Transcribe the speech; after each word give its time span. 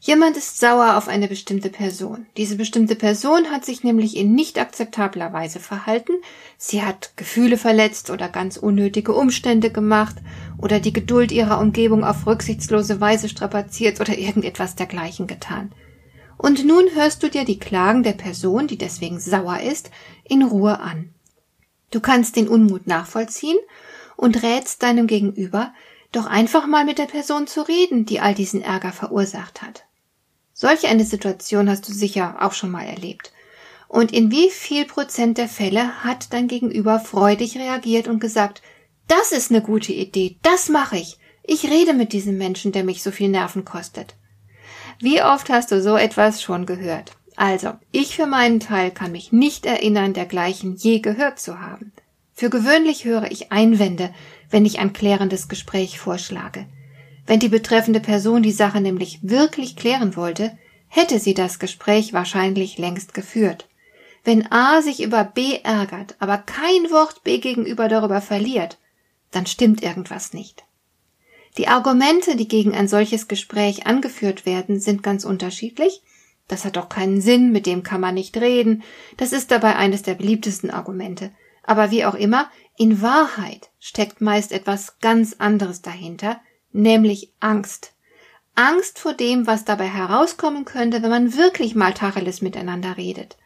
Jemand 0.00 0.36
ist 0.36 0.60
sauer 0.60 0.96
auf 0.96 1.08
eine 1.08 1.26
bestimmte 1.26 1.70
Person. 1.70 2.26
Diese 2.36 2.56
bestimmte 2.56 2.94
Person 2.94 3.50
hat 3.50 3.64
sich 3.64 3.82
nämlich 3.82 4.16
in 4.16 4.34
nicht 4.34 4.58
akzeptabler 4.58 5.32
Weise 5.32 5.58
verhalten. 5.58 6.12
Sie 6.58 6.82
hat 6.82 7.16
Gefühle 7.16 7.56
verletzt 7.56 8.10
oder 8.10 8.28
ganz 8.28 8.56
unnötige 8.56 9.14
Umstände 9.14 9.70
gemacht 9.70 10.16
oder 10.58 10.80
die 10.80 10.92
Geduld 10.92 11.32
ihrer 11.32 11.60
Umgebung 11.60 12.04
auf 12.04 12.26
rücksichtslose 12.26 13.00
Weise 13.00 13.28
strapaziert 13.28 14.00
oder 14.00 14.16
irgendetwas 14.16 14.76
dergleichen 14.76 15.26
getan. 15.26 15.72
Und 16.38 16.66
nun 16.66 16.84
hörst 16.94 17.22
du 17.22 17.30
dir 17.30 17.44
die 17.44 17.58
Klagen 17.58 18.02
der 18.02 18.12
Person, 18.12 18.66
die 18.66 18.76
deswegen 18.76 19.18
sauer 19.18 19.60
ist, 19.60 19.90
in 20.24 20.42
Ruhe 20.42 20.78
an. 20.80 21.14
Du 21.90 22.00
kannst 22.00 22.36
den 22.36 22.48
Unmut 22.48 22.86
nachvollziehen 22.86 23.56
und 24.16 24.42
rätst 24.42 24.82
deinem 24.82 25.06
Gegenüber, 25.06 25.72
doch 26.12 26.26
einfach 26.26 26.66
mal 26.66 26.84
mit 26.84 26.98
der 26.98 27.06
Person 27.06 27.46
zu 27.46 27.62
reden, 27.62 28.04
die 28.04 28.20
all 28.20 28.34
diesen 28.34 28.62
Ärger 28.62 28.92
verursacht 28.92 29.62
hat. 29.62 29.85
Solch 30.58 30.86
eine 30.86 31.04
Situation 31.04 31.68
hast 31.68 31.86
du 31.86 31.92
sicher 31.92 32.36
auch 32.40 32.54
schon 32.54 32.70
mal 32.70 32.86
erlebt. 32.86 33.30
Und 33.88 34.10
in 34.10 34.30
wie 34.30 34.48
viel 34.48 34.86
Prozent 34.86 35.36
der 35.36 35.48
Fälle 35.48 36.02
hat 36.02 36.32
dein 36.32 36.48
Gegenüber 36.48 36.98
freudig 36.98 37.58
reagiert 37.58 38.08
und 38.08 38.20
gesagt, 38.20 38.62
das 39.06 39.32
ist 39.32 39.50
eine 39.50 39.60
gute 39.60 39.92
Idee, 39.92 40.38
das 40.40 40.70
mache 40.70 40.96
ich. 40.96 41.18
Ich 41.42 41.70
rede 41.70 41.92
mit 41.92 42.14
diesem 42.14 42.38
Menschen, 42.38 42.72
der 42.72 42.84
mich 42.84 43.02
so 43.02 43.10
viel 43.10 43.28
Nerven 43.28 43.66
kostet. 43.66 44.16
Wie 44.98 45.22
oft 45.22 45.50
hast 45.50 45.72
du 45.72 45.82
so 45.82 45.94
etwas 45.94 46.40
schon 46.40 46.64
gehört? 46.64 47.12
Also, 47.36 47.74
ich 47.92 48.16
für 48.16 48.26
meinen 48.26 48.58
Teil 48.58 48.90
kann 48.92 49.12
mich 49.12 49.32
nicht 49.32 49.66
erinnern, 49.66 50.14
dergleichen 50.14 50.74
je 50.74 51.00
gehört 51.00 51.38
zu 51.38 51.60
haben. 51.60 51.92
Für 52.32 52.48
gewöhnlich 52.48 53.04
höre 53.04 53.30
ich 53.30 53.52
Einwände, 53.52 54.10
wenn 54.48 54.64
ich 54.64 54.78
ein 54.78 54.94
klärendes 54.94 55.48
Gespräch 55.48 56.00
vorschlage. 56.00 56.66
Wenn 57.26 57.40
die 57.40 57.48
betreffende 57.48 58.00
Person 58.00 58.42
die 58.42 58.52
Sache 58.52 58.80
nämlich 58.80 59.18
wirklich 59.22 59.76
klären 59.76 60.16
wollte, 60.16 60.56
hätte 60.88 61.18
sie 61.18 61.34
das 61.34 61.58
Gespräch 61.58 62.12
wahrscheinlich 62.12 62.78
längst 62.78 63.14
geführt. 63.14 63.68
Wenn 64.24 64.50
A 64.50 64.82
sich 64.82 65.02
über 65.02 65.24
B 65.24 65.60
ärgert, 65.62 66.16
aber 66.18 66.38
kein 66.38 66.90
Wort 66.90 67.22
B 67.24 67.38
gegenüber 67.38 67.88
darüber 67.88 68.20
verliert, 68.20 68.78
dann 69.30 69.46
stimmt 69.46 69.82
irgendwas 69.82 70.32
nicht. 70.32 70.64
Die 71.58 71.68
Argumente, 71.68 72.36
die 72.36 72.48
gegen 72.48 72.74
ein 72.74 72.88
solches 72.88 73.28
Gespräch 73.28 73.86
angeführt 73.86 74.46
werden, 74.46 74.78
sind 74.78 75.02
ganz 75.02 75.24
unterschiedlich. 75.24 76.02
Das 76.48 76.64
hat 76.64 76.76
doch 76.76 76.88
keinen 76.88 77.20
Sinn, 77.20 77.50
mit 77.50 77.66
dem 77.66 77.82
kann 77.82 78.00
man 78.00 78.14
nicht 78.14 78.36
reden. 78.36 78.82
Das 79.16 79.32
ist 79.32 79.50
dabei 79.50 79.76
eines 79.76 80.02
der 80.02 80.14
beliebtesten 80.14 80.70
Argumente. 80.70 81.32
Aber 81.62 81.90
wie 81.90 82.04
auch 82.04 82.14
immer, 82.14 82.50
in 82.76 83.02
Wahrheit 83.02 83.70
steckt 83.80 84.20
meist 84.20 84.52
etwas 84.52 84.98
ganz 85.00 85.36
anderes 85.38 85.82
dahinter, 85.82 86.40
nämlich 86.76 87.32
Angst. 87.40 87.92
Angst 88.54 88.98
vor 88.98 89.12
dem, 89.12 89.46
was 89.46 89.64
dabei 89.64 89.86
herauskommen 89.86 90.64
könnte, 90.64 91.02
wenn 91.02 91.10
man 91.10 91.36
wirklich 91.36 91.74
mal 91.74 91.92
Tacheles 91.92 92.40
miteinander 92.40 92.96
redet. 92.96 93.36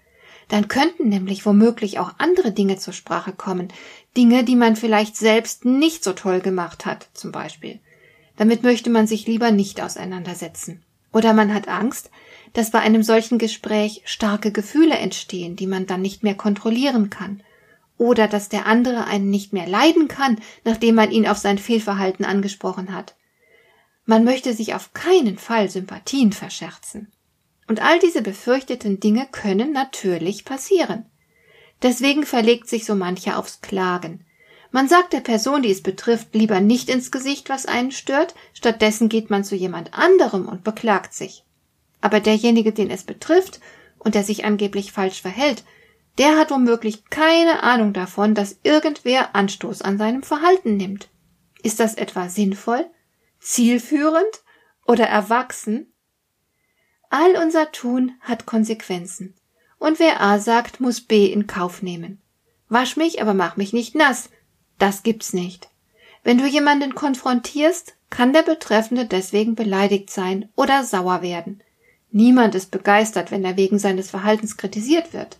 Dann 0.49 0.69
könnten 0.69 1.09
nämlich 1.09 1.47
womöglich 1.47 1.99
auch 1.99 2.12
andere 2.19 2.53
Dinge 2.53 2.77
zur 2.77 2.93
Sprache 2.93 3.32
kommen, 3.32 3.69
Dinge, 4.16 4.44
die 4.44 4.56
man 4.56 4.77
vielleicht 4.77 5.16
selbst 5.16 5.65
nicht 5.65 6.03
so 6.04 6.12
toll 6.12 6.41
gemacht 6.41 6.87
hat, 6.87 7.09
zum 7.15 7.32
Beispiel. 7.32 7.78
Damit 8.37 8.62
möchte 8.62 8.91
man 8.91 9.06
sich 9.06 9.27
lieber 9.27 9.50
nicht 9.50 9.81
auseinandersetzen. 9.81 10.83
Oder 11.12 11.33
man 11.33 11.53
hat 11.53 11.69
Angst, 11.69 12.10
dass 12.53 12.71
bei 12.71 12.81
einem 12.81 13.03
solchen 13.03 13.38
Gespräch 13.38 14.03
starke 14.04 14.50
Gefühle 14.53 14.97
entstehen, 14.97 15.56
die 15.56 15.66
man 15.66 15.87
dann 15.87 16.03
nicht 16.03 16.22
mehr 16.22 16.34
kontrollieren 16.34 17.10
kann 17.10 17.43
oder 18.00 18.28
dass 18.28 18.49
der 18.49 18.66
andere 18.66 19.04
einen 19.04 19.28
nicht 19.28 19.53
mehr 19.53 19.69
leiden 19.69 20.09
kann, 20.09 20.41
nachdem 20.65 20.94
man 20.94 21.10
ihn 21.10 21.28
auf 21.28 21.37
sein 21.37 21.59
Fehlverhalten 21.59 22.25
angesprochen 22.25 22.94
hat. 22.94 23.15
Man 24.10 24.25
möchte 24.25 24.54
sich 24.54 24.75
auf 24.75 24.93
keinen 24.93 25.38
Fall 25.38 25.71
Sympathien 25.71 26.32
verscherzen. 26.32 27.12
Und 27.69 27.81
all 27.81 28.00
diese 28.00 28.22
befürchteten 28.22 28.98
Dinge 28.98 29.28
können 29.31 29.71
natürlich 29.71 30.44
passieren. 30.44 31.06
Deswegen 31.81 32.26
verlegt 32.26 32.69
sich 32.69 32.84
so 32.87 32.97
mancher 32.97 33.38
aufs 33.38 33.60
Klagen. 33.60 34.26
Man 34.72 34.88
sagt 34.88 35.12
der 35.12 35.21
Person, 35.21 35.62
die 35.62 35.71
es 35.71 35.81
betrifft, 35.81 36.34
lieber 36.34 36.59
nicht 36.59 36.88
ins 36.88 37.12
Gesicht, 37.12 37.50
was 37.50 37.66
einen 37.66 37.93
stört, 37.93 38.34
stattdessen 38.53 39.09
geht 39.09 39.31
man 39.31 39.44
zu 39.44 39.54
jemand 39.54 39.94
anderem 39.94 40.48
und 40.48 40.65
beklagt 40.65 41.15
sich. 41.15 41.44
Aber 42.00 42.19
derjenige, 42.19 42.72
den 42.72 42.91
es 42.91 43.04
betrifft 43.04 43.60
und 44.00 44.16
der 44.16 44.25
sich 44.25 44.44
angeblich 44.44 44.91
falsch 44.91 45.22
verhält, 45.22 45.62
der 46.19 46.37
hat 46.37 46.50
womöglich 46.50 47.04
keine 47.10 47.62
Ahnung 47.62 47.92
davon, 47.92 48.34
dass 48.34 48.59
irgendwer 48.65 49.37
Anstoß 49.37 49.82
an 49.82 49.98
seinem 49.98 50.25
Verhalten 50.25 50.77
nimmt. 50.77 51.10
Ist 51.62 51.78
das 51.78 51.94
etwa 51.94 52.28
sinnvoll, 52.28 52.91
zielführend 53.41 54.43
oder 54.87 55.06
erwachsen? 55.06 55.93
All 57.09 57.37
unser 57.37 57.73
Tun 57.73 58.12
hat 58.21 58.47
Konsequenzen. 58.47 59.34
Und 59.78 59.99
wer 59.99 60.21
A 60.21 60.39
sagt, 60.39 60.81
muss 60.81 61.01
B 61.01 61.27
in 61.27 61.47
Kauf 61.47 61.83
nehmen. 61.83 62.21
Wasch 62.69 62.97
mich, 62.97 63.21
aber 63.21 63.34
mach 63.34 63.56
mich 63.56 63.73
nicht 63.73 63.95
nass. 63.95 64.31
Das 64.78 65.03
gibt's 65.03 65.33
nicht. 65.33 65.69
Wenn 66.23 66.39
du 66.39 66.47
jemanden 66.47 66.95
konfrontierst, 66.95 67.95
kann 68.11 68.33
der 68.33 68.43
Betreffende 68.43 69.06
deswegen 69.06 69.55
beleidigt 69.55 70.11
sein 70.11 70.49
oder 70.55 70.84
sauer 70.84 71.22
werden. 71.22 71.62
Niemand 72.11 72.55
ist 72.55 72.71
begeistert, 72.71 73.31
wenn 73.31 73.45
er 73.45 73.57
wegen 73.57 73.78
seines 73.78 74.11
Verhaltens 74.11 74.57
kritisiert 74.57 75.12
wird. 75.12 75.39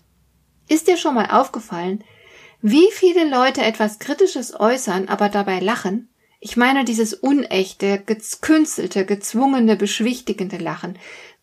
Ist 0.69 0.87
dir 0.89 0.97
schon 0.97 1.15
mal 1.15 1.31
aufgefallen, 1.31 2.05
wie 2.63 2.89
viele 2.93 3.29
Leute 3.29 3.63
etwas 3.63 3.99
Kritisches 3.99 4.59
äußern, 4.59 5.09
aber 5.09 5.29
dabei 5.29 5.61
lachen? 5.61 6.10
Ich 6.43 6.57
meine 6.57 6.87
dieses 6.87 7.13
unechte, 7.13 7.99
gekünstelte, 7.99 9.05
gezwungene, 9.05 9.77
beschwichtigende 9.77 10.57
Lachen, 10.57 10.99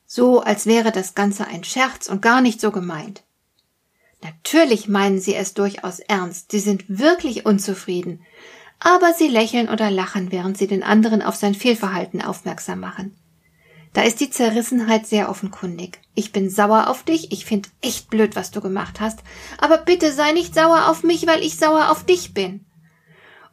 so 0.07 0.41
als 0.41 0.65
wäre 0.65 0.91
das 0.91 1.13
Ganze 1.13 1.47
ein 1.47 1.63
Scherz 1.63 2.07
und 2.09 2.23
gar 2.23 2.41
nicht 2.41 2.59
so 2.59 2.71
gemeint. 2.71 3.23
Natürlich 4.23 4.87
meinen 4.87 5.19
sie 5.19 5.35
es 5.35 5.53
durchaus 5.53 5.99
ernst, 5.99 6.51
sie 6.51 6.59
sind 6.59 6.85
wirklich 6.87 7.45
unzufrieden, 7.45 8.25
aber 8.79 9.13
sie 9.13 9.27
lächeln 9.27 9.69
oder 9.69 9.91
lachen, 9.91 10.31
während 10.31 10.57
sie 10.57 10.65
den 10.65 10.81
anderen 10.81 11.21
auf 11.21 11.35
sein 11.35 11.53
Fehlverhalten 11.53 12.23
aufmerksam 12.23 12.79
machen. 12.79 13.15
Da 13.93 14.01
ist 14.01 14.19
die 14.19 14.31
Zerrissenheit 14.31 15.05
sehr 15.05 15.29
offenkundig. 15.29 15.99
Ich 16.15 16.31
bin 16.31 16.49
sauer 16.49 16.87
auf 16.87 17.03
dich, 17.03 17.31
ich 17.31 17.45
find 17.45 17.69
echt 17.81 18.09
blöd, 18.09 18.35
was 18.35 18.49
du 18.49 18.61
gemacht 18.61 18.99
hast, 18.99 19.19
aber 19.59 19.77
bitte 19.77 20.11
sei 20.11 20.31
nicht 20.31 20.55
sauer 20.55 20.87
auf 20.89 21.03
mich, 21.03 21.27
weil 21.27 21.43
ich 21.43 21.57
sauer 21.57 21.91
auf 21.91 22.03
dich 22.03 22.33
bin. 22.33 22.66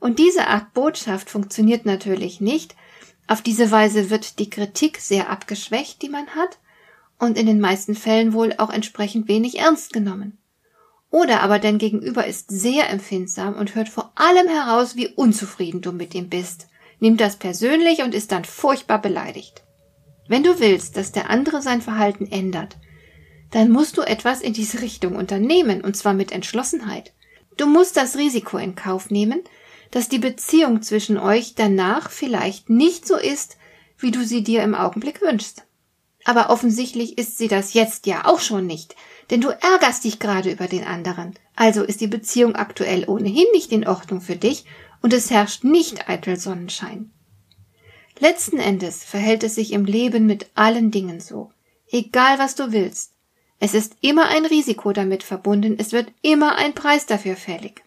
Und 0.04 0.18
diese 0.18 0.48
Art 0.48 0.74
Botschaft 0.74 1.30
funktioniert 1.30 1.86
natürlich 1.86 2.38
nicht. 2.38 2.76
Auf 3.26 3.40
diese 3.40 3.70
Weise 3.70 4.10
wird 4.10 4.38
die 4.38 4.50
Kritik 4.50 4.98
sehr 4.98 5.30
abgeschwächt, 5.30 6.02
die 6.02 6.10
man 6.10 6.26
hat, 6.34 6.58
und 7.18 7.38
in 7.38 7.46
den 7.46 7.58
meisten 7.58 7.94
Fällen 7.94 8.34
wohl 8.34 8.52
auch 8.58 8.68
entsprechend 8.68 9.28
wenig 9.28 9.60
ernst 9.60 9.94
genommen. 9.94 10.36
Oder 11.08 11.40
aber 11.40 11.58
dein 11.58 11.78
Gegenüber 11.78 12.26
ist 12.26 12.50
sehr 12.50 12.90
empfindsam 12.90 13.54
und 13.54 13.74
hört 13.76 13.88
vor 13.88 14.12
allem 14.14 14.46
heraus, 14.46 14.94
wie 14.94 15.08
unzufrieden 15.08 15.80
du 15.80 15.90
mit 15.90 16.14
ihm 16.14 16.28
bist, 16.28 16.68
nimmt 17.00 17.22
das 17.22 17.36
persönlich 17.36 18.02
und 18.02 18.14
ist 18.14 18.30
dann 18.30 18.44
furchtbar 18.44 19.00
beleidigt. 19.00 19.64
Wenn 20.28 20.42
du 20.42 20.60
willst, 20.60 20.98
dass 20.98 21.12
der 21.12 21.30
andere 21.30 21.62
sein 21.62 21.80
Verhalten 21.80 22.26
ändert, 22.26 22.76
dann 23.52 23.70
musst 23.70 23.96
du 23.96 24.02
etwas 24.02 24.42
in 24.42 24.52
diese 24.52 24.82
Richtung 24.82 25.16
unternehmen, 25.16 25.80
und 25.80 25.96
zwar 25.96 26.12
mit 26.12 26.30
Entschlossenheit. 26.30 27.14
Du 27.56 27.64
musst 27.66 27.96
das 27.96 28.18
Risiko 28.18 28.58
in 28.58 28.74
Kauf 28.74 29.10
nehmen, 29.10 29.42
dass 29.94 30.08
die 30.08 30.18
Beziehung 30.18 30.82
zwischen 30.82 31.18
euch 31.18 31.54
danach 31.54 32.10
vielleicht 32.10 32.68
nicht 32.68 33.06
so 33.06 33.16
ist, 33.16 33.58
wie 33.96 34.10
du 34.10 34.24
sie 34.24 34.42
dir 34.42 34.64
im 34.64 34.74
Augenblick 34.74 35.22
wünschst. 35.22 35.62
Aber 36.24 36.50
offensichtlich 36.50 37.16
ist 37.16 37.38
sie 37.38 37.46
das 37.46 37.74
jetzt 37.74 38.06
ja 38.06 38.24
auch 38.24 38.40
schon 38.40 38.66
nicht, 38.66 38.96
denn 39.30 39.40
du 39.40 39.50
ärgerst 39.50 40.02
dich 40.02 40.18
gerade 40.18 40.50
über 40.50 40.66
den 40.66 40.82
anderen. 40.82 41.34
Also 41.54 41.84
ist 41.84 42.00
die 42.00 42.08
Beziehung 42.08 42.56
aktuell 42.56 43.08
ohnehin 43.08 43.46
nicht 43.52 43.70
in 43.70 43.86
Ordnung 43.86 44.20
für 44.20 44.34
dich 44.34 44.64
und 45.00 45.12
es 45.12 45.30
herrscht 45.30 45.62
nicht 45.62 46.08
eitel 46.08 46.40
Sonnenschein. 46.40 47.12
Letzten 48.18 48.58
Endes 48.58 49.04
verhält 49.04 49.44
es 49.44 49.54
sich 49.54 49.72
im 49.72 49.84
Leben 49.84 50.26
mit 50.26 50.50
allen 50.56 50.90
Dingen 50.90 51.20
so. 51.20 51.52
Egal 51.88 52.40
was 52.40 52.56
du 52.56 52.72
willst. 52.72 53.12
Es 53.60 53.74
ist 53.74 53.94
immer 54.00 54.26
ein 54.26 54.44
Risiko 54.44 54.92
damit 54.92 55.22
verbunden, 55.22 55.76
es 55.78 55.92
wird 55.92 56.10
immer 56.20 56.56
ein 56.56 56.74
Preis 56.74 57.06
dafür 57.06 57.36
fällig. 57.36 57.84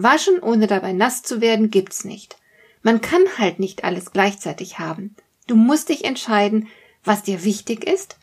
Waschen 0.00 0.38
ohne 0.40 0.68
dabei 0.68 0.92
nass 0.92 1.22
zu 1.22 1.40
werden 1.40 1.70
gibt's 1.70 2.04
nicht. 2.04 2.36
Man 2.82 3.00
kann 3.00 3.22
halt 3.36 3.58
nicht 3.58 3.82
alles 3.82 4.12
gleichzeitig 4.12 4.78
haben. 4.78 5.16
Du 5.48 5.56
musst 5.56 5.88
dich 5.88 6.04
entscheiden, 6.04 6.68
was 7.02 7.24
dir 7.24 7.42
wichtig 7.42 7.84
ist 7.84 8.16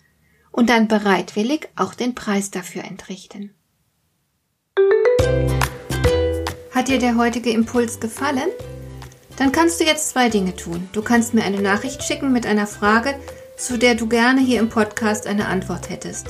und 0.51 0.69
dann 0.69 0.87
bereitwillig 0.87 1.67
auch 1.75 1.93
den 1.93 2.15
Preis 2.15 2.49
dafür 2.49 2.85
entrichten. 2.85 3.53
Hat 6.71 6.87
dir 6.87 6.99
der 6.99 7.17
heutige 7.17 7.49
Impuls 7.49 7.99
gefallen? 7.99 8.51
Dann 9.37 9.51
kannst 9.51 9.81
du 9.81 9.83
jetzt 9.83 10.07
zwei 10.09 10.29
Dinge 10.29 10.55
tun. 10.55 10.87
Du 10.93 11.01
kannst 11.01 11.33
mir 11.33 11.43
eine 11.43 11.61
Nachricht 11.61 12.03
schicken 12.03 12.31
mit 12.31 12.45
einer 12.45 12.67
Frage, 12.67 13.19
zu 13.57 13.77
der 13.77 13.95
du 13.95 14.07
gerne 14.07 14.39
hier 14.39 14.61
im 14.61 14.69
Podcast 14.69 15.27
eine 15.27 15.47
Antwort 15.47 15.89
hättest. 15.89 16.27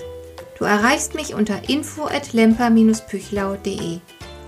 Du 0.57 0.65
erreichst 0.65 1.13
mich 1.13 1.35
unter 1.35 1.69
info@lemper-püchlau.de. 1.69 3.99